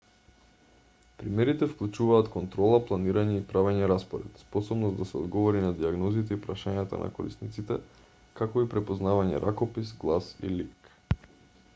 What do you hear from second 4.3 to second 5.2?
способност да се